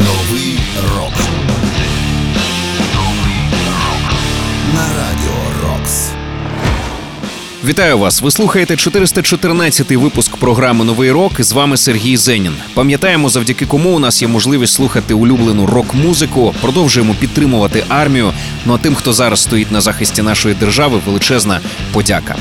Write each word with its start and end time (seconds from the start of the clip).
Новий 0.00 0.58
рок. 0.96 1.59
Вітаю 7.64 7.98
вас! 7.98 8.22
Ви 8.22 8.30
слухаєте 8.30 8.74
414-й 8.74 9.96
випуск 9.96 10.36
програми 10.36 10.84
Новий 10.84 11.10
рок. 11.10 11.32
З 11.42 11.52
вами 11.52 11.76
Сергій 11.76 12.16
Зенін. 12.16 12.52
Пам'ятаємо, 12.74 13.28
завдяки 13.28 13.66
кому 13.66 13.90
у 13.90 13.98
нас 13.98 14.22
є 14.22 14.28
можливість 14.28 14.74
слухати 14.74 15.14
улюблену 15.14 15.66
рок-музику. 15.66 16.54
Продовжуємо 16.60 17.14
підтримувати 17.14 17.84
армію. 17.88 18.32
Ну 18.66 18.74
а 18.74 18.78
тим, 18.78 18.94
хто 18.94 19.12
зараз 19.12 19.40
стоїть 19.40 19.72
на 19.72 19.80
захисті 19.80 20.22
нашої 20.22 20.54
держави, 20.54 21.00
величезна 21.06 21.60
подяка. 21.92 22.36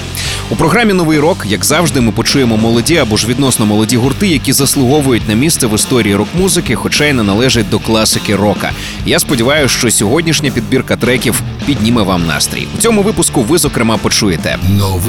У 0.50 0.56
програмі 0.56 0.94
Новий 0.94 1.20
рок, 1.20 1.46
як 1.48 1.66
завжди, 1.66 2.02
ми 2.02 2.12
почуємо 2.12 2.58
молоді 2.58 2.98
або 2.98 3.18
ж 3.18 3.28
відносно 3.28 3.66
молоді 3.66 3.98
гурти, 3.98 4.28
які 4.28 4.54
заслуговують 4.54 5.28
на 5.28 5.34
місце 5.34 5.68
в 5.68 5.76
історії 5.76 6.16
рок-музики, 6.16 6.76
хоча 6.76 7.06
й 7.06 7.14
не 7.14 7.24
належать 7.24 7.70
до 7.70 7.80
класики 7.80 8.36
рока. 8.36 8.72
Я 9.06 9.20
сподіваюся, 9.20 9.76
що 9.78 9.92
сьогоднішня 9.92 10.52
підбірка 10.52 10.98
треків 10.98 11.42
підніме 11.66 12.02
вам 12.02 12.26
настрій. 12.26 12.68
У 12.78 12.82
цьому 12.82 13.02
випуску 13.02 13.42
ви 13.42 13.58
зокрема 13.58 13.98
почуєте 13.98 14.58
Новий 14.78 15.09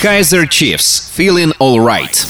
Kaiser 0.00 0.46
Chiefs, 0.46 1.10
Feeling 1.10 1.52
Alright. 1.58 2.24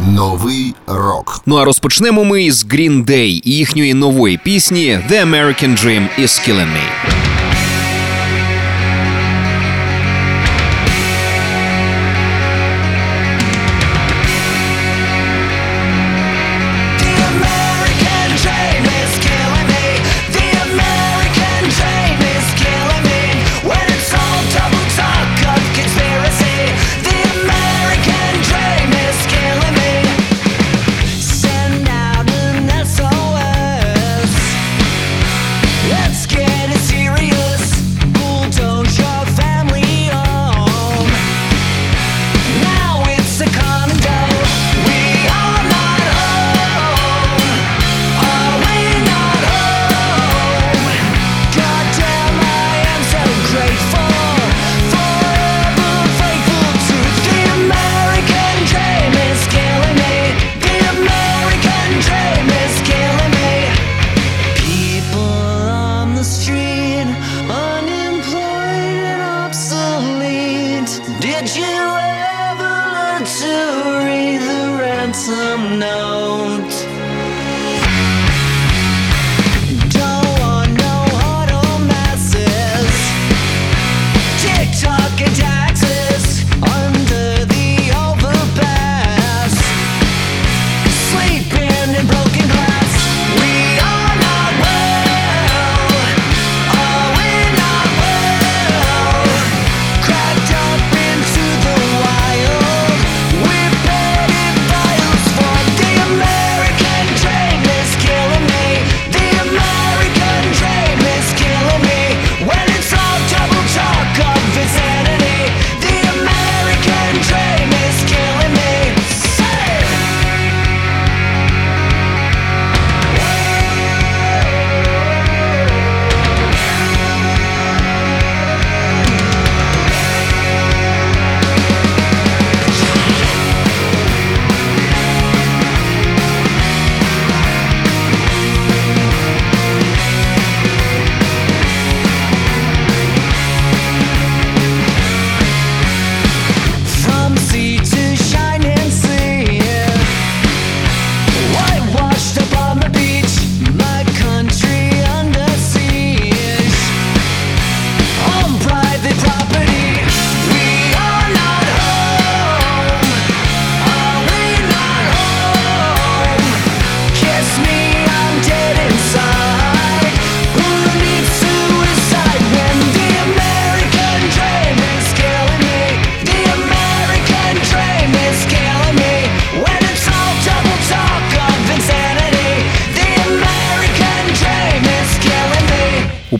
Новий 0.00 0.74
рок. 0.86 1.42
Ну 1.46 1.56
а 1.56 1.64
розпочнемо 1.64 2.24
ми 2.24 2.44
із 2.44 2.64
Green 2.64 3.04
Day 3.04 3.40
і 3.44 3.50
їхньої 3.52 3.94
нової 3.94 4.38
пісні 4.44 4.98
The 5.10 5.30
American 5.30 5.84
Dream 5.84 6.08
is 6.18 6.48
Killing 6.48 6.68
Me. 6.68 7.23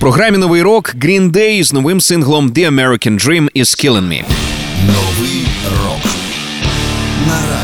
Програмі 0.05 0.39
Новий 0.39 0.63
рок 0.63 0.95
Green 0.95 1.31
Day 1.31 1.65
з 1.65 1.73
новим 1.73 2.01
синглом 2.01 2.51
The 2.51 2.71
American 2.71 3.27
Dream 3.27 3.51
is 3.57 3.85
Killing 3.85 4.09
Me. 4.09 4.23
Новий 4.87 5.47
рок. 5.85 6.01
На 7.27 7.35
радіо 7.35 7.64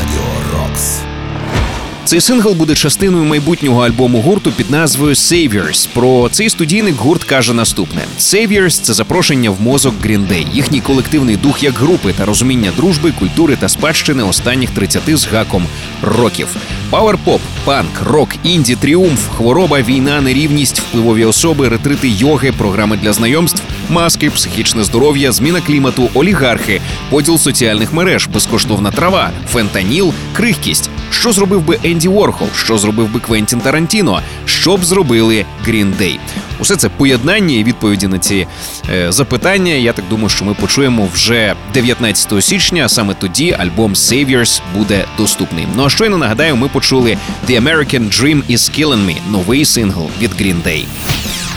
Цей 2.05 2.21
сингл 2.21 2.53
буде 2.53 2.75
частиною 2.75 3.25
майбутнього 3.25 3.85
альбому 3.85 4.21
гурту 4.21 4.51
під 4.51 4.71
назвою 4.71 5.13
Saviors. 5.13 5.87
Про 5.93 6.29
цей 6.31 6.49
студійник 6.49 6.95
гурт 6.95 7.23
каже 7.23 7.53
наступне: 7.53 8.01
Saviors– 8.19 8.69
це 8.81 8.93
запрошення 8.93 9.49
в 9.49 9.61
мозок 9.61 9.93
Green 10.05 10.27
Day, 10.27 10.45
їхній 10.53 10.81
колективний 10.81 11.37
дух 11.37 11.63
як 11.63 11.73
групи 11.73 12.13
та 12.17 12.25
розуміння 12.25 12.71
дружби, 12.77 13.13
культури 13.19 13.57
та 13.59 13.69
спадщини 13.69 14.23
останніх 14.23 14.69
30 14.69 15.17
з 15.17 15.27
гаком 15.27 15.65
років. 16.01 16.47
Пауер-поп, 16.89 17.39
панк, 17.65 18.01
рок, 18.05 18.29
інді, 18.43 18.75
тріумф, 18.75 19.29
хвороба, 19.29 19.81
війна, 19.81 20.21
нерівність, 20.21 20.79
впливові 20.79 21.25
особи, 21.25 21.69
ретрити 21.69 22.07
йоги, 22.09 22.51
програми 22.51 22.97
для 23.01 23.13
знайомств, 23.13 23.63
маски, 23.89 24.29
психічне 24.29 24.83
здоров'я, 24.83 25.31
зміна 25.31 25.61
клімату, 25.61 26.09
олігархи, 26.13 26.81
поділ 27.09 27.37
соціальних 27.37 27.93
мереж, 27.93 28.27
безкоштовна 28.27 28.91
трава, 28.91 29.29
фентаніл, 29.51 30.13
крихкість. 30.33 30.89
Що 31.11 31.31
зробив 31.31 31.61
би 31.61 31.79
Енді 31.91 32.07
Ворхол? 32.07 32.47
Що 32.55 32.77
зробив 32.77 33.13
би 33.13 33.19
Квентін 33.19 33.59
Тарантіно? 33.59 34.21
Що 34.45 34.77
б 34.77 34.85
зробили 34.85 35.45
Green 35.67 35.97
Day? 36.01 36.19
Усе 36.59 36.75
це 36.75 36.89
поєднання 36.89 37.55
і 37.55 37.63
відповіді 37.63 38.07
на 38.07 38.19
ці 38.19 38.47
е, 38.93 39.11
запитання. 39.11 39.73
Я 39.73 39.93
так 39.93 40.05
думаю, 40.09 40.29
що 40.29 40.45
ми 40.45 40.53
почуємо 40.53 41.09
вже 41.13 41.55
19 41.73 42.43
січня. 42.43 42.89
Саме 42.89 43.13
тоді 43.13 43.55
альбом 43.59 43.93
Saviors 43.93 44.61
буде 44.77 45.05
доступний. 45.17 45.67
Ну 45.75 45.85
а 45.85 45.89
щойно 45.89 46.17
нагадаю, 46.17 46.55
ми 46.55 46.67
почули 46.67 47.17
The 47.49 47.63
American 47.63 48.21
Dream 48.21 48.41
is 48.51 48.79
Killing 48.79 49.05
Me– 49.05 49.15
новий 49.31 49.65
сингл 49.65 50.09
від 50.21 50.31
Green 50.41 50.63
Day. 50.67 50.85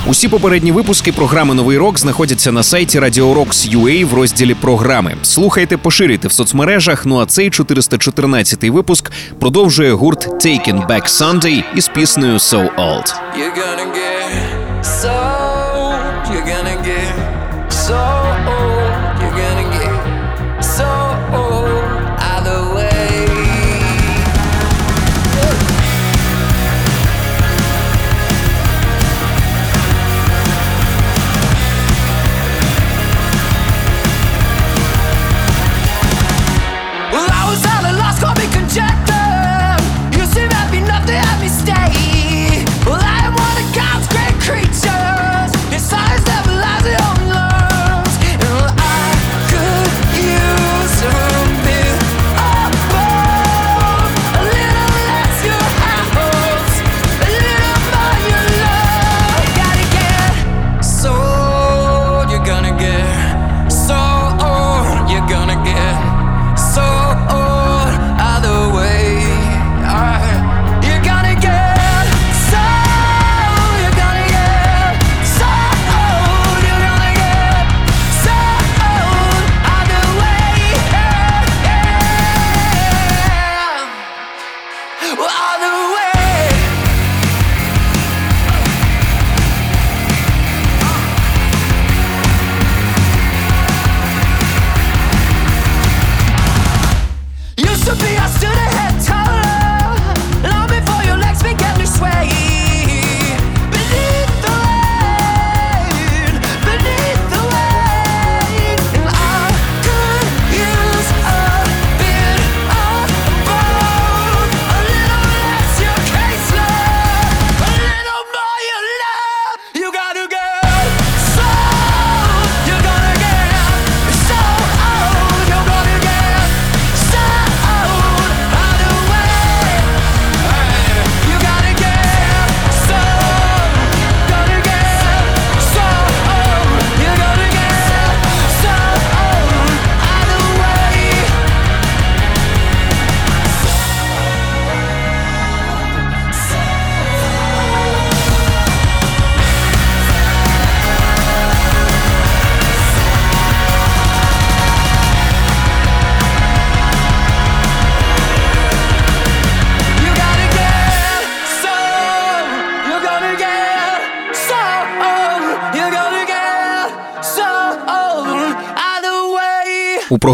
Усі 0.06 0.28
попередні 0.28 0.72
випуски 0.72 1.12
програми 1.12 1.54
Новий 1.54 1.78
рок 1.78 1.98
знаходяться 1.98 2.52
на 2.52 2.62
сайті 2.62 3.00
Radio 3.00 3.34
Rocks.ua 3.34 4.04
в 4.04 4.14
розділі 4.14 4.54
програми. 4.54 5.16
Слухайте, 5.22 5.76
поширюйте 5.76 6.28
в 6.28 6.32
соцмережах. 6.32 7.06
Ну 7.06 7.18
а 7.18 7.26
цей 7.26 7.50
414-й 7.50 8.70
випуск 8.70 9.12
продовжує 9.40 9.92
гурт 9.92 10.28
Taking 10.46 10.86
Back 10.86 11.08
Sunday 11.08 11.64
із 11.76 11.88
піснею 11.88 12.34
So 12.34 12.74
Old. 12.76 13.14
You're 13.38 13.56
gonna 13.58 13.86
get 13.94 14.84
so 14.84 15.13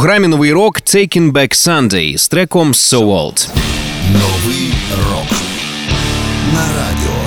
програмі 0.00 0.28
Новий 0.28 0.52
рок 0.52 0.80
Taking 0.80 1.32
Back 1.32 1.68
Sunday 1.68 2.18
з 2.18 2.28
треком 2.28 2.72
So 2.72 2.98
Old. 2.98 3.48
Новий 4.12 4.72
рок 5.10 5.38
на 6.54 6.60
радіо 6.60 7.14
Рокс. 7.14 7.19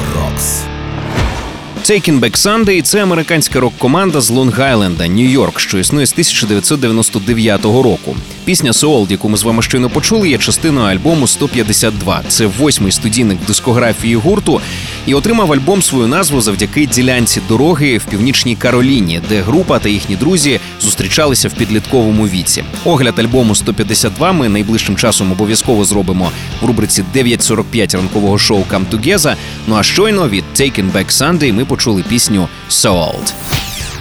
Taking 1.83 2.19
Back 2.19 2.37
Sunday– 2.37 2.81
це 2.83 3.03
американська 3.03 3.59
рок-команда 3.59 4.21
з 4.21 4.31
Лонг-Айленда, 4.31 5.07
Нью-Йорк, 5.07 5.59
що 5.59 5.79
існує 5.79 6.05
з 6.05 6.11
1999 6.11 7.65
року. 7.65 8.15
Пісня 8.45 8.71
So 8.71 9.11
яку 9.11 9.29
ми 9.29 9.37
з 9.37 9.43
вами 9.43 9.61
щойно 9.61 9.89
почули, 9.89 10.29
є 10.29 10.37
частиною 10.37 10.95
альбому 10.95 11.27
152. 11.27 12.21
Це 12.27 12.45
восьмий 12.45 12.91
студійник 12.91 13.37
дискографії 13.47 14.15
гурту 14.15 14.61
і 15.05 15.13
отримав 15.13 15.53
альбом 15.53 15.81
свою 15.81 16.07
назву 16.07 16.41
завдяки 16.41 16.85
ділянці 16.85 17.41
дороги 17.47 17.97
в 17.97 18.05
північній 18.05 18.55
Кароліні, 18.55 19.21
де 19.29 19.41
група 19.41 19.79
та 19.79 19.89
їхні 19.89 20.15
друзі 20.15 20.59
зустрічалися 20.81 21.47
в 21.47 21.53
підлітковому 21.53 22.27
віці. 22.27 22.63
Огляд 22.85 23.19
альбому 23.19 23.55
152 23.55 24.31
ми 24.31 24.49
найближчим 24.49 24.95
часом 24.95 25.31
обов'язково 25.31 25.85
зробимо 25.85 26.31
в 26.61 26.65
рубриці 26.65 27.03
9.45 27.15 27.97
ранкового 27.97 28.37
шоу 28.37 28.63
Come 28.71 28.85
Together. 28.91 29.35
Ну 29.67 29.75
а 29.75 29.83
щойно 29.83 30.29
від 30.29 30.43
Taken 30.55 30.91
Back 30.91 31.11
Sunday 31.11 31.53
ми 31.53 31.65
почули 31.73 32.03
пісню 32.09 32.47
So 32.69 32.91
Old. 32.91 33.33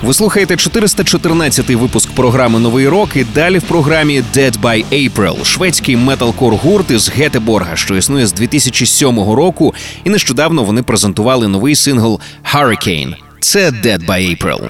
Ви 0.02 0.14
слухаєте 0.14 0.54
414-й 0.54 1.74
випуск 1.74 2.10
програми 2.10 2.58
Новий 2.58 2.88
рок 2.88 3.16
і 3.16 3.24
далі 3.24 3.58
в 3.58 3.62
програмі 3.62 4.22
Dead 4.34 4.60
by 4.60 4.84
April, 4.92 5.44
шведський 5.44 5.96
металкор 5.96 6.54
гурт 6.54 6.90
із 6.90 7.08
Гетеборга, 7.10 7.76
що 7.76 7.96
існує 7.96 8.26
з 8.26 8.32
2007 8.32 9.16
року, 9.18 9.74
і 10.04 10.10
нещодавно 10.10 10.64
вони 10.64 10.82
презентували 10.82 11.48
новий 11.48 11.74
сингл 11.74 12.20
Hurricane. 12.54 13.14
Це 13.40 13.70
Dead 13.70 14.06
by 14.06 14.36
April. 14.36 14.68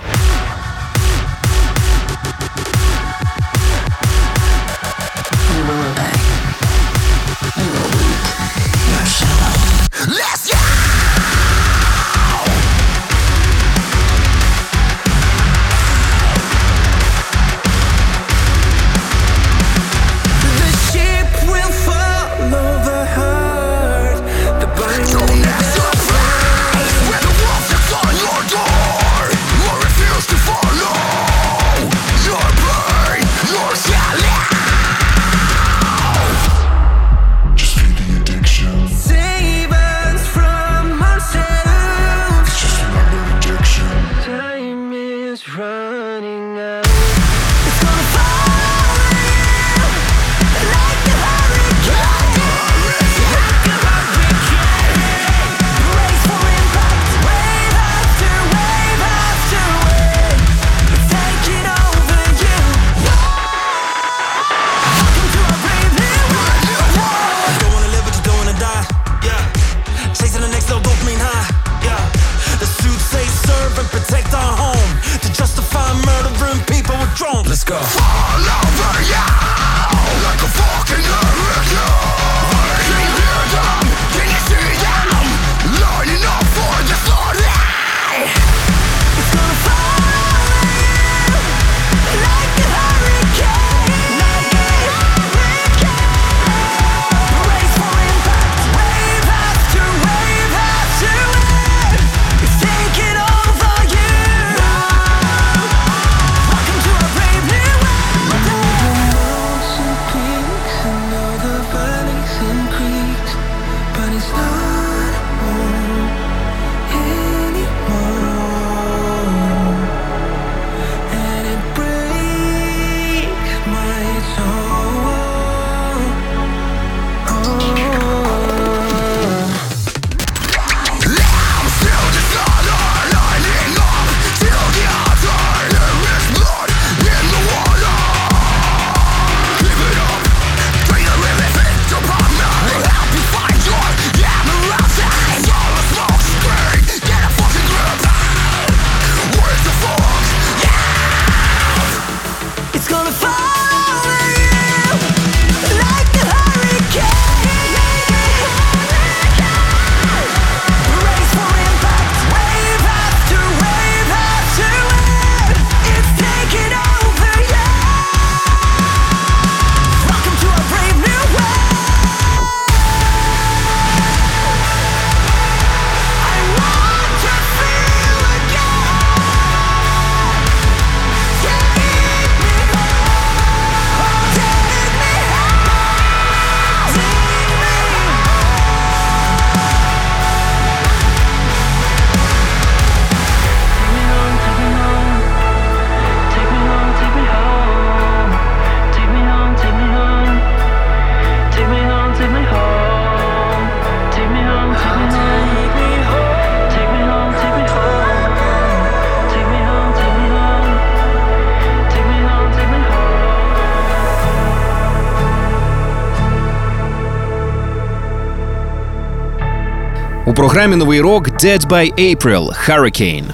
У 220.33 220.35
програмі 220.35 220.77
Новий 220.77 221.01
рок 221.01 221.29
Dead 221.29 221.67
by 221.67 221.93
April 221.95 222.69
Hurricane. 222.69 223.25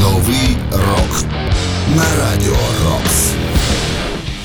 Новий 0.00 0.56
рок 0.72 1.24
на 1.96 2.02
радіо 2.02 2.56
Рокс. 2.84 3.30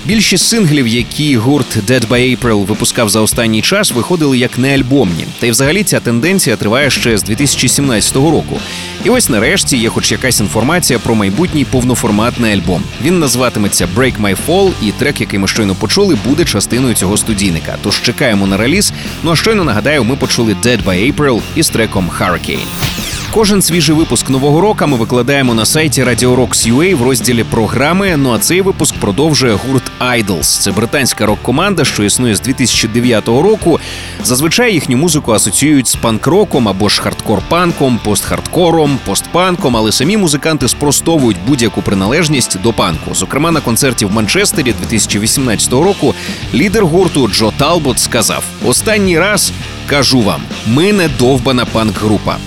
Більшість 0.05 0.47
синглів, 0.47 0.87
які 0.87 1.37
гурт 1.37 1.77
Dead 1.77 2.07
by 2.07 2.39
April 2.39 2.65
випускав 2.65 3.09
за 3.09 3.21
останній 3.21 3.61
час, 3.61 3.91
виходили 3.91 4.37
як 4.37 4.57
неальбомні. 4.57 5.25
Та 5.39 5.47
й 5.47 5.51
взагалі 5.51 5.83
ця 5.83 5.99
тенденція 5.99 6.55
триває 6.55 6.89
ще 6.89 7.17
з 7.17 7.23
2017 7.23 8.15
року. 8.15 8.59
І 9.05 9.09
ось 9.09 9.29
нарешті 9.29 9.77
є 9.77 9.89
хоч 9.89 10.11
якась 10.11 10.39
інформація 10.39 10.99
про 10.99 11.15
майбутній 11.15 11.65
повноформатний 11.65 12.53
альбом. 12.53 12.83
Він 13.01 13.19
назватиметься 13.19 13.87
Break 13.95 14.21
My 14.21 14.37
Fall, 14.47 14.71
і 14.81 14.91
трек, 14.91 15.21
який 15.21 15.39
ми 15.39 15.47
щойно 15.47 15.75
почули, 15.75 16.17
буде 16.25 16.45
частиною 16.45 16.95
цього 16.95 17.17
студійника. 17.17 17.77
Тож 17.83 18.01
чекаємо 18.01 18.47
на 18.47 18.57
реліз. 18.57 18.93
Ну 19.23 19.31
а 19.31 19.35
щойно 19.35 19.63
нагадаю, 19.63 20.03
ми 20.03 20.15
почули 20.15 20.55
Dead 20.63 20.83
by 20.83 21.15
April 21.15 21.41
із 21.55 21.69
треком 21.69 22.09
Hurricane. 22.19 22.94
Кожен 23.35 23.61
свіжий 23.61 23.95
випуск 23.95 24.29
нового 24.29 24.61
року 24.61 24.87
ми 24.87 24.97
викладаємо 24.97 25.53
на 25.53 25.65
сайті 25.65 26.03
Radio 26.03 26.35
Rocks.ua 26.35 26.95
в 26.95 27.03
розділі 27.03 27.43
програми. 27.43 28.17
Ну 28.17 28.33
а 28.33 28.39
цей 28.39 28.61
випуск 28.61 28.95
продовжує 28.95 29.53
гурт 29.53 29.83
Idols. 29.99 30.41
Це 30.41 30.71
британська 30.71 31.25
рок-команда, 31.25 31.85
що 31.85 32.03
існує 32.03 32.35
з 32.35 32.41
2009 32.41 33.27
року. 33.27 33.79
Зазвичай 34.23 34.73
їхню 34.73 34.97
музику 34.97 35.31
асоціюють 35.31 35.87
з 35.87 35.95
панк-роком 35.95 36.69
або 36.69 36.89
ж 36.89 37.01
хардкор-панком, 37.01 37.97
пост-хардкором, 38.05 38.97
постпанком, 39.05 39.77
але 39.77 39.91
самі 39.91 40.17
музиканти 40.17 40.67
спростовують 40.67 41.37
будь-яку 41.47 41.81
приналежність 41.81 42.61
до 42.61 42.73
панку. 42.73 43.15
Зокрема, 43.15 43.51
на 43.51 43.61
концерті 43.61 44.05
в 44.05 44.11
Манчестері 44.11 44.73
2018 44.81 45.73
року 45.73 46.15
лідер 46.53 46.85
гурту 46.85 47.27
Джо 47.27 47.53
Талбот 47.57 47.99
сказав: 47.99 48.43
Останній 48.65 49.19
раз 49.19 49.51
кажу 49.87 50.21
вам, 50.21 50.41
ми 50.67 50.93
не 50.93 51.09
довбана 51.19 51.65
панк-група. 51.65 52.37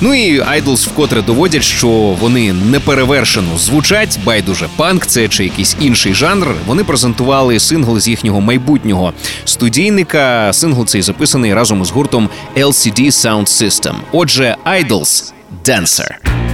Ну 0.00 0.14
і 0.14 0.40
Idles 0.40 0.86
вкотре 0.86 1.22
доводять, 1.22 1.62
що 1.62 1.88
вони 1.88 2.52
неперевершено 2.52 3.58
звучать. 3.58 4.18
Байдуже 4.24 4.68
панк, 4.76 5.06
це 5.06 5.28
чи 5.28 5.44
якийсь 5.44 5.76
інший 5.80 6.14
жанр. 6.14 6.54
Вони 6.66 6.84
презентували 6.84 7.60
сингл 7.60 7.98
з 7.98 8.08
їхнього 8.08 8.40
майбутнього 8.40 9.12
студійника. 9.44 10.52
Сингл 10.52 10.86
цей 10.86 11.02
записаний 11.02 11.54
разом 11.54 11.84
з 11.84 11.90
гуртом 11.90 12.28
LCD 12.56 13.06
Soundsystem. 13.06 13.94
Отже, 14.12 14.56
Idles– 14.66 15.32
Dancer. 15.64 16.45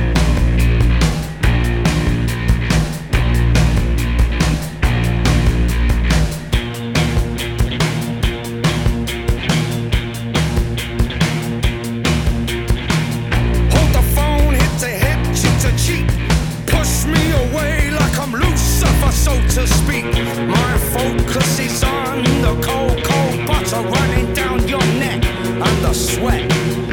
Cold, 22.72 23.04
cold 23.04 23.46
butter 23.46 23.82
running 23.82 24.32
down 24.34 24.66
your 24.66 24.84
neck 24.98 25.24
and 25.24 25.84
the 25.84 25.92
sweat. 25.92 26.91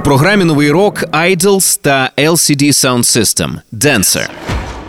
У 0.00 0.02
програмі 0.02 0.44
новий 0.44 0.70
рок 0.70 1.04
Idols 1.12 1.78
та 1.82 2.10
LCD 2.18 2.62
Sound 2.62 2.98
System 2.98 3.50
Dancer. 3.72 4.28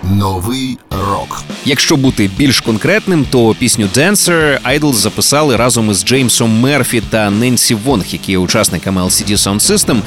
Новий 0.03 0.77
рок. 0.89 1.43
Якщо 1.65 1.95
бути 1.97 2.29
більш 2.37 2.61
конкретним, 2.61 3.25
то 3.29 3.55
пісню 3.59 3.87
Dancer 3.95 4.59
Idols 4.79 4.93
записали 4.93 5.55
разом 5.55 5.91
із 5.91 6.05
Джеймсом 6.05 6.59
Мерфі 6.59 7.01
та 7.09 7.29
Ненсі 7.29 7.75
Вонг, 7.75 8.05
які 8.09 8.31
є 8.31 8.37
учасниками 8.37 9.01
LCD 9.01 9.31
Sound 9.31 9.59
System. 9.59 9.97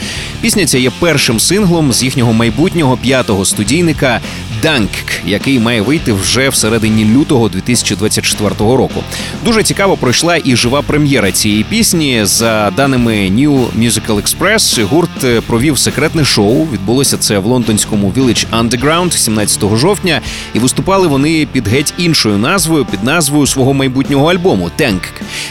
Пісня 0.40 0.67
ця 0.67 0.79
є 0.79 0.93
першим 0.99 1.40
синглом 1.40 1.93
з 1.93 2.03
їхнього 2.03 2.33
майбутнього 2.33 2.97
п'ятого 2.97 3.45
студійника 3.45 4.21
Dunk, 4.64 4.88
який 5.27 5.59
має 5.59 5.81
вийти 5.83 6.12
вже 6.12 6.48
всередині 6.48 7.05
лютого 7.05 7.48
2024 7.48 8.50
року. 8.59 9.03
Дуже 9.44 9.62
цікаво 9.62 9.96
пройшла 9.96 10.38
і 10.44 10.57
жива 10.57 10.83
прем'єра 10.83 11.33
цієї 11.33 11.64
пісні. 11.64 12.20
За 12.24 12.72
даними 12.77 13.12
New 13.12 13.66
Musical 13.79 14.22
Express, 14.22 14.85
гурт 14.85 15.24
е, 15.24 15.40
провів 15.40 15.79
секретне 15.79 16.24
шоу. 16.24 16.66
Відбулося 16.72 17.16
це 17.16 17.38
в 17.38 17.46
лондонському 17.46 18.12
Village 18.16 18.46
Underground 18.53 19.12
17 19.12 19.77
жовтня, 19.77 20.20
і 20.55 20.59
виступали 20.59 21.09
вони 21.09 21.46
під 21.53 21.68
геть 21.68 21.94
іншою 21.98 22.38
назвою, 22.38 22.85
під 22.85 23.05
назвою 23.05 23.46
свого 23.46 23.74
майбутнього 23.74 24.33
альбому 24.33 24.70
Tank. 24.81 25.00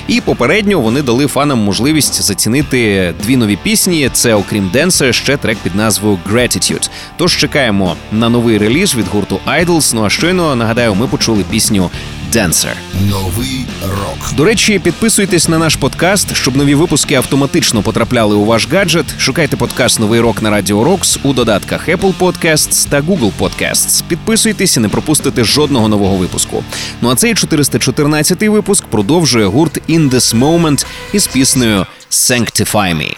І 0.07 0.21
попередньо 0.21 0.79
вони 0.79 1.01
дали 1.01 1.27
фанам 1.27 1.59
можливість 1.59 2.21
зацінити 2.21 3.13
дві 3.23 3.37
нові 3.37 3.55
пісні. 3.55 4.09
Це, 4.13 4.33
окрім 4.33 4.69
Денса, 4.73 5.13
ще 5.13 5.37
трек 5.37 5.57
під 5.57 5.75
назвою 5.75 6.19
Gratitude. 6.31 6.89
Тож 7.17 7.37
чекаємо 7.37 7.95
на 8.11 8.29
новий 8.29 8.57
реліз 8.57 8.95
від 8.95 9.02
гурту 9.07 9.39
Idols. 9.47 9.95
Ну 9.95 10.05
а 10.05 10.09
щойно 10.09 10.55
нагадаю, 10.55 10.95
ми 10.95 11.07
почули 11.07 11.43
пісню 11.49 11.89
Dancer. 12.33 12.73
Новий 13.09 13.65
рок. 13.87 14.33
До 14.37 14.45
речі, 14.45 14.79
підписуйтесь 14.79 15.49
на 15.49 15.57
наш 15.57 15.75
подкаст, 15.75 16.35
щоб 16.35 16.55
нові 16.55 16.75
випуски 16.75 17.15
автоматично 17.15 17.81
потрапляли 17.81 18.35
у 18.35 18.45
ваш 18.45 18.67
гаджет. 18.71 19.05
Шукайте 19.17 19.57
подкаст 19.57 19.99
Новий 19.99 20.19
рок 20.19 20.41
на 20.41 20.49
Радіо 20.49 20.83
Рокс 20.83 21.19
у 21.23 21.33
додатках 21.33 21.89
Apple 21.89 22.13
Podcasts 22.19 22.89
та 22.89 23.01
Google 23.01 23.31
Podcasts. 23.39 24.03
Підписуйтесь 24.07 24.77
і 24.77 24.79
не 24.79 24.89
пропустите 24.89 25.43
жодного 25.43 25.87
нового 25.87 26.15
випуску. 26.15 26.63
Ну 27.01 27.09
а 27.09 27.15
цей 27.15 27.33
414-й 27.33 28.49
випуск 28.49 28.85
продовжує 28.85 29.45
гурт 29.45 29.89
In 29.89 30.09
This 30.09 30.39
Moment 30.39 30.85
із 31.13 31.27
піснею 31.27 31.85
Sanctify 32.11 32.95
Me. 32.97 33.15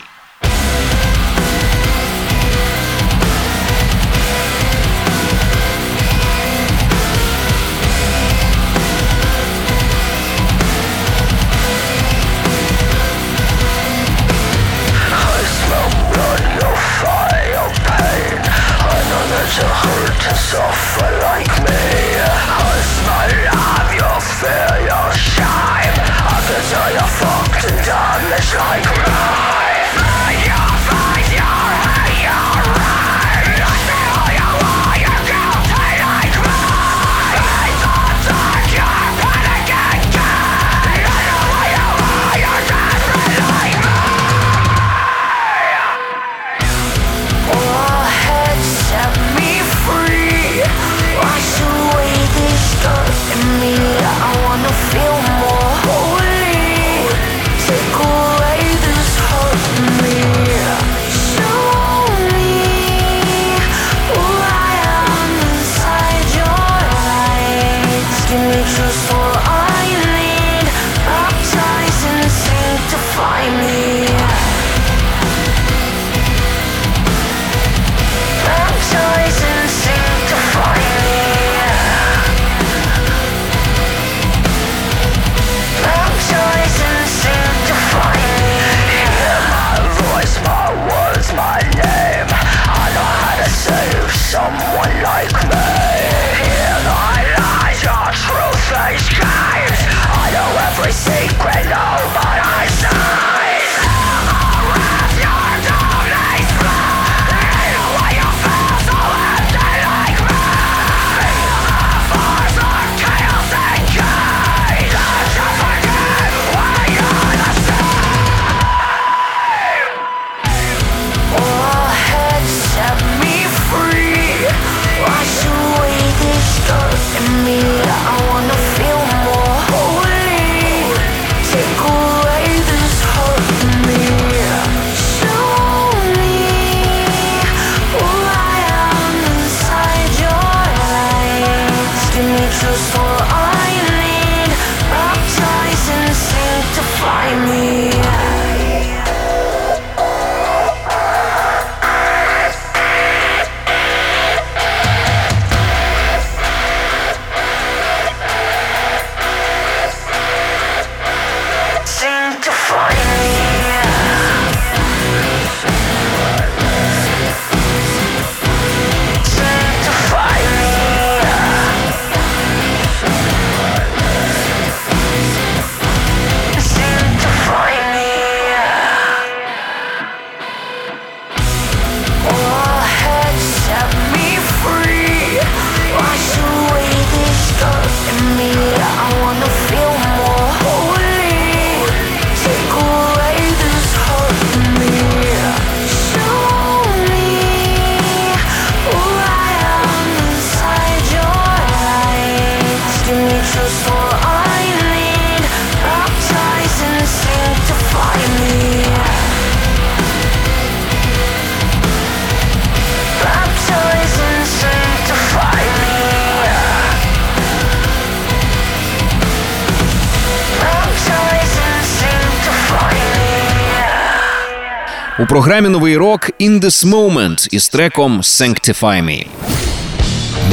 У 225.19 225.25
програмі 225.25 225.69
новий 225.69 225.97
рок 225.97 226.29
«In 226.39 226.59
This 226.59 226.85
Moment» 226.85 227.47
із 227.51 227.69
треком 227.69 228.21
«Sanctify 228.21 229.03
Me». 229.03 229.25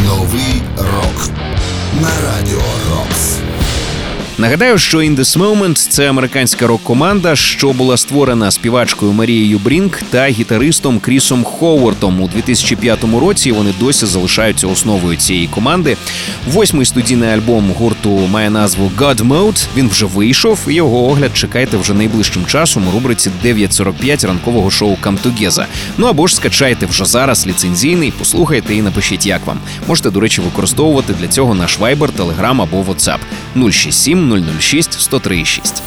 Новий 0.07 0.63
рок 0.77 1.29
на 2.01 2.09
радіо. 2.09 2.92
Нагадаю, 4.39 4.79
що 4.79 4.99
In 4.99 5.17
This 5.17 5.39
Moment– 5.39 5.75
це 5.89 6.11
американська 6.11 6.67
рок-команда, 6.67 7.37
що 7.37 7.73
була 7.73 7.97
створена 7.97 8.51
співачкою 8.51 9.13
Марією 9.13 9.59
Брінк 9.59 10.03
та 10.11 10.27
гітаристом 10.27 11.01
Крісом 11.01 11.45
Ховартом 11.45 12.21
у 12.21 12.29
2005 12.29 13.05
році. 13.21 13.53
Вони 13.53 13.75
досі 13.81 14.07
залишаються 14.07 14.67
основою 14.67 15.17
цієї 15.17 15.47
команди. 15.47 15.97
Восьмий 16.53 16.87
студійний 16.87 17.29
альбом 17.29 17.71
гурту 17.71 18.11
має 18.11 18.51
назву 18.51 18.93
God 18.99 19.17
Mode. 19.17 19.67
Він 19.77 19.89
вже 19.89 20.07
вийшов. 20.07 20.59
Його 20.67 21.05
огляд 21.05 21.31
чекайте 21.35 21.77
вже 21.77 21.95
найближчим 21.95 22.47
часом 22.47 22.89
у 22.89 22.91
рубриці 22.91 23.31
9.45 23.45 24.27
ранкового 24.27 24.71
шоу 24.71 24.97
Together. 25.03 25.65
Ну 25.99 26.07
або 26.07 26.27
ж 26.27 26.37
скачайте 26.37 26.87
вже 26.87 27.05
зараз 27.05 27.47
ліцензійний, 27.47 28.13
послухайте 28.19 28.75
і 28.75 28.83
напишіть, 28.83 29.27
як 29.27 29.47
вам. 29.47 29.59
Можете, 29.89 30.11
до 30.11 30.21
речі, 30.21 30.41
використовувати 30.41 31.15
для 31.21 31.29
цього 31.29 31.55
наш 31.55 31.79
Viber, 31.81 32.09
Telegram 32.19 32.63
або 32.63 32.83
WhatsApp 32.83 33.19
067 33.73 34.22
006 34.61 34.89
1036. 34.89 35.83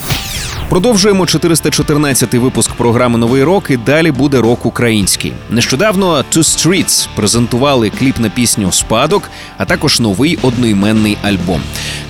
Продовжуємо 0.69 1.23
414-й 1.23 2.37
випуск 2.37 2.71
програми 2.71 3.17
Новий 3.17 3.43
рок 3.43 3.69
і 3.69 3.77
далі 3.77 4.11
буде 4.11 4.41
рок 4.41 4.65
український. 4.65 5.33
Нещодавно 5.49 6.17
Two 6.31 6.37
Streets 6.37 7.07
презентували 7.15 7.89
кліп 7.89 8.19
на 8.19 8.29
пісню 8.29 8.71
Спадок, 8.71 9.29
а 9.57 9.65
також 9.65 9.99
новий 9.99 10.37
одноіменний 10.41 11.17
альбом. 11.23 11.61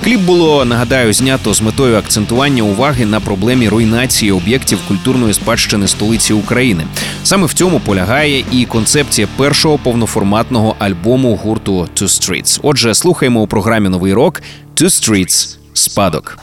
Кліп 0.03 0.19
було 0.19 0.65
нагадаю 0.65 1.13
знято 1.13 1.53
з 1.53 1.61
метою 1.61 1.97
акцентування 1.97 2.63
уваги 2.63 3.05
на 3.05 3.19
проблемі 3.19 3.69
руйнації 3.69 4.31
об'єктів 4.31 4.79
культурної 4.87 5.33
спадщини 5.33 5.87
столиці 5.87 6.33
України. 6.33 6.83
Саме 7.23 7.45
в 7.47 7.53
цьому 7.53 7.79
полягає 7.79 8.45
і 8.51 8.65
концепція 8.65 9.27
першого 9.37 9.77
повноформатного 9.77 10.75
альбому 10.79 11.35
гурту 11.35 11.87
Two 11.95 12.03
Streets. 12.03 12.59
Отже, 12.63 12.95
слухаємо 12.95 13.41
у 13.41 13.47
програмі 13.47 13.89
Новий 13.89 14.13
рок 14.13 14.41
Two 14.75 14.85
Streets 14.85 15.64
Спадок. 15.77 16.37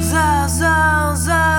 За, 0.00 0.46
за, 0.48 1.12
за 1.14 1.53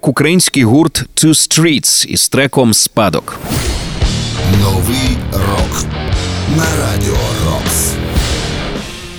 рок 0.00 0.08
український 0.08 0.64
гурт 0.64 1.04
Two 1.14 1.28
Streets 1.28 2.06
із 2.06 2.28
треком 2.28 2.74
Спадок. 2.74 3.38
Новий 4.60 5.18
рок 5.32 5.84
на 6.56 6.64
радіо 6.80 7.16
Рокс. 7.46 7.99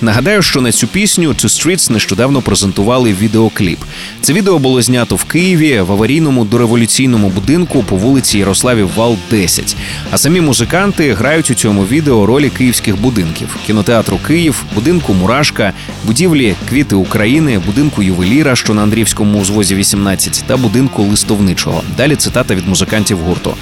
Нагадаю, 0.02 0.42
що 0.42 0.60
на 0.60 0.72
цю 0.72 0.86
пісню 0.86 1.28
Two 1.28 1.44
Streets 1.44 1.92
нещодавно 1.92 2.42
презентували 2.42 3.12
відеокліп. 3.12 3.78
Це 4.20 4.32
відео 4.32 4.58
було 4.58 4.82
знято 4.82 5.16
в 5.16 5.24
Києві 5.24 5.80
в 5.80 5.92
аварійному 5.92 6.44
дореволюційному 6.44 7.28
будинку 7.28 7.82
по 7.82 7.96
вулиці 7.96 8.38
Ярославів 8.38 8.90
Вал 8.96 9.16
10. 9.30 9.76
А 10.10 10.18
самі 10.18 10.40
музиканти 10.40 11.12
грають 11.14 11.50
у 11.50 11.54
цьому 11.54 11.84
відео 11.84 12.26
ролі 12.26 12.50
київських 12.50 13.00
будинків: 13.00 13.56
кінотеатру 13.66 14.18
Київ, 14.26 14.64
будинку 14.74 15.14
Мурашка, 15.14 15.72
будівлі 16.04 16.54
Квіти 16.68 16.94
України, 16.94 17.60
будинку 17.66 18.02
ювеліра, 18.02 18.56
що 18.56 18.74
на 18.74 18.82
Андрівському 18.82 19.40
узвозі 19.40 19.74
18, 19.74 20.44
та 20.46 20.56
будинку 20.56 21.02
листовничого. 21.02 21.82
Далі 21.96 22.16
цитата 22.16 22.54
від 22.54 22.68
музикантів 22.68 23.18
гурту. 23.18 23.54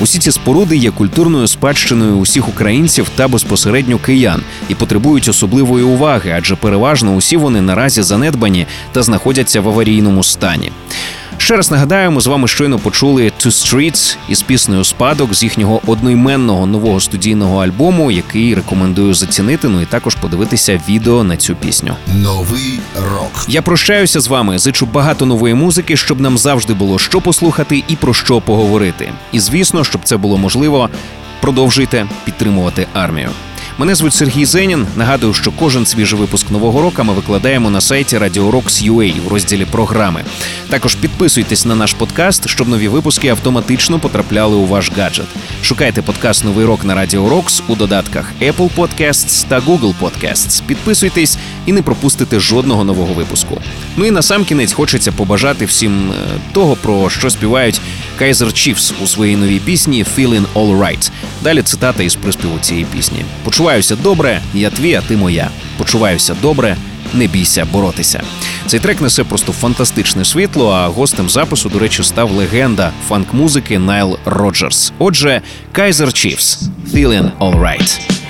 Усі 0.00 0.18
ці 0.18 0.32
споруди 0.32 0.76
є 0.76 0.90
культурною 0.90 1.46
спадщиною 1.46 2.16
усіх 2.16 2.48
українців 2.48 3.06
та 3.14 3.28
безпосередньо 3.28 3.98
киян 3.98 4.42
і 4.68 4.74
потребують 4.74 5.28
особливої 5.28 5.83
уваги, 5.84 6.34
адже 6.36 6.56
переважно 6.56 7.14
усі 7.14 7.36
вони 7.36 7.60
наразі 7.60 8.02
занедбані 8.02 8.66
та 8.92 9.02
знаходяться 9.02 9.60
в 9.60 9.68
аварійному 9.68 10.24
стані. 10.24 10.72
Ще 11.38 11.56
раз 11.56 11.70
нагадаю, 11.70 12.10
ми 12.10 12.20
з 12.20 12.26
вами 12.26 12.48
щойно 12.48 12.78
почули 12.78 13.32
Two 13.40 13.46
Streets 13.46 14.16
із 14.28 14.42
піснею 14.42 14.84
Спадок 14.84 15.34
з 15.34 15.42
їхнього 15.42 15.80
одноіменного 15.86 16.66
нового 16.66 17.00
студійного 17.00 17.64
альбому, 17.64 18.10
який 18.10 18.54
рекомендую 18.54 19.14
зацінити. 19.14 19.68
Ну 19.68 19.80
і 19.80 19.84
також 19.84 20.14
подивитися 20.14 20.80
відео 20.88 21.24
на 21.24 21.36
цю 21.36 21.54
пісню. 21.54 21.94
Новий 22.14 22.80
рок. 23.12 23.44
Я 23.48 23.62
прощаюся 23.62 24.20
з 24.20 24.28
вами. 24.28 24.58
Зичу 24.58 24.86
багато 24.86 25.26
нової 25.26 25.54
музики, 25.54 25.96
щоб 25.96 26.20
нам 26.20 26.38
завжди 26.38 26.74
було 26.74 26.98
що 26.98 27.20
послухати 27.20 27.84
і 27.88 27.96
про 27.96 28.14
що 28.14 28.40
поговорити. 28.40 29.12
І 29.32 29.40
звісно, 29.40 29.84
щоб 29.84 30.00
це 30.04 30.16
було 30.16 30.38
можливо, 30.38 30.90
продовжуйте 31.40 32.06
підтримувати 32.24 32.86
армію. 32.94 33.30
Мене 33.78 33.94
звуть 33.94 34.14
Сергій 34.14 34.44
Зенін. 34.44 34.86
Нагадую, 34.96 35.34
що 35.34 35.52
кожен 35.52 35.86
свіжий 35.86 36.18
випуск 36.18 36.50
нового 36.50 36.82
року 36.82 37.04
ми 37.04 37.12
викладаємо 37.12 37.70
на 37.70 37.80
сайті 37.80 38.18
Radio 38.18 38.50
Rocks 38.50 38.90
UA 38.90 39.20
в 39.24 39.28
розділі 39.28 39.64
програми. 39.64 40.24
Також 40.68 40.94
підписуйтесь 40.94 41.64
на 41.64 41.74
наш 41.74 41.92
подкаст, 41.92 42.48
щоб 42.48 42.68
нові 42.68 42.88
випуски 42.88 43.28
автоматично 43.28 43.98
потрапляли 43.98 44.56
у 44.56 44.66
ваш 44.66 44.92
гаджет. 44.96 45.26
Шукайте 45.62 46.02
подкаст 46.02 46.44
Новий 46.44 46.64
рок 46.66 46.84
на 46.84 46.94
Radio 46.94 47.28
Rocks 47.28 47.62
у 47.68 47.74
додатках 47.74 48.32
Apple 48.42 48.70
Podcasts 48.76 49.46
та 49.48 49.60
Google 49.60 49.94
Podcasts. 50.00 50.62
Підписуйтесь 50.66 51.38
і 51.66 51.72
не 51.72 51.82
пропустите 51.82 52.40
жодного 52.40 52.84
нового 52.84 53.14
випуску. 53.14 53.60
Ну 53.96 54.04
і 54.04 54.10
на 54.10 54.22
сам 54.22 54.44
кінець 54.44 54.72
хочеться 54.72 55.12
побажати 55.12 55.64
всім 55.64 56.10
е, 56.10 56.14
того, 56.52 56.76
про 56.76 57.10
що 57.10 57.30
співають 57.30 57.80
Kaiser 58.20 58.46
Chiefs 58.46 58.92
у 59.02 59.06
своїй 59.06 59.36
новій 59.36 59.58
пісні 59.58 60.04
«Feeling 60.16 60.44
All 60.54 60.78
Right». 60.78 61.10
Далі 61.42 61.62
цитата 61.62 62.02
із 62.02 62.14
приспіву 62.14 62.58
цієї 62.60 62.84
пісні: 62.84 63.24
Почуваюся 63.44 63.96
добре, 63.96 64.40
я 64.54 64.70
твій, 64.70 64.94
а 64.94 65.00
ти 65.00 65.16
моя. 65.16 65.50
Почуваюся 65.78 66.36
добре, 66.42 66.76
не 67.14 67.26
бійся 67.26 67.64
боротися. 67.64 68.22
Цей 68.66 68.80
трек 68.80 69.00
несе 69.00 69.24
просто 69.24 69.52
фантастичне 69.52 70.24
світло. 70.24 70.70
А 70.72 70.88
гостем 70.88 71.30
запису, 71.30 71.68
до 71.68 71.78
речі, 71.78 72.02
став 72.02 72.30
легенда 72.30 72.92
фанк-музики 73.08 73.78
Найл 73.78 74.18
Роджерс. 74.24 74.92
Отже, 74.98 75.42
Kaiser 75.72 76.06
Chiefs 76.06 76.58
«Feeling 76.94 77.30
All 77.40 77.60
Right». 77.60 78.23